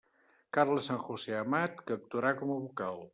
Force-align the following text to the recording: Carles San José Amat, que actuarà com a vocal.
Carles 0.57 0.87
San 0.91 0.97
José 1.09 1.37
Amat, 1.41 1.77
que 1.91 1.99
actuarà 1.99 2.33
com 2.41 2.55
a 2.57 2.61
vocal. 2.65 3.03